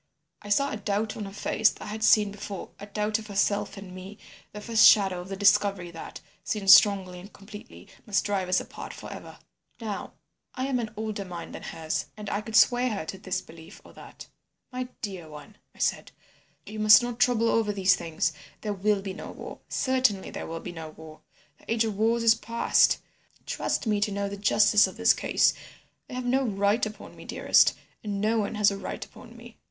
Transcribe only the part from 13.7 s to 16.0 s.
or that. "'My dear one,' I